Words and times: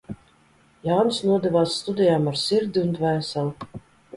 Jānis 0.87 1.19
nodevās 1.31 1.75
studijām 1.81 2.27
ar 2.33 2.41
sirdi 2.47 2.85
un 2.87 2.99
dvēseli. 2.99 3.83